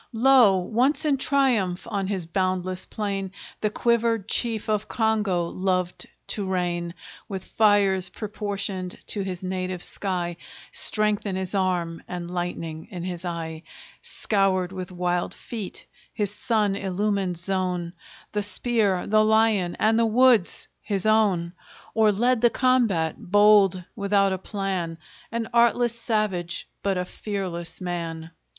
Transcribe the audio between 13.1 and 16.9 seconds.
eye; Scoured with wild feet his sun